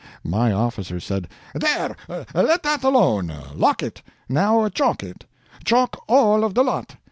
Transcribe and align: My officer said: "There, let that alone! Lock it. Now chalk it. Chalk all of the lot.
My 0.23 0.51
officer 0.51 0.99
said: 0.99 1.27
"There, 1.53 1.95
let 2.09 2.63
that 2.63 2.83
alone! 2.83 3.31
Lock 3.53 3.83
it. 3.83 4.01
Now 4.27 4.67
chalk 4.69 5.03
it. 5.03 5.25
Chalk 5.63 6.03
all 6.07 6.43
of 6.43 6.55
the 6.55 6.63
lot. 6.63 6.95